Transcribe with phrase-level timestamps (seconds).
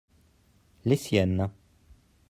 [0.85, 1.47] les siennes.